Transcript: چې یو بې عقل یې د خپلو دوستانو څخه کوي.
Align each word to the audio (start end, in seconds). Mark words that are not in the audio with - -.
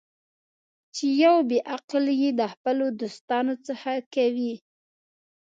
چې 0.95 1.05
یو 1.23 1.37
بې 1.49 1.59
عقل 1.73 2.05
یې 2.21 2.29
د 2.39 2.41
خپلو 2.53 2.85
دوستانو 2.99 3.53
څخه 3.67 3.91
کوي. 4.13 4.53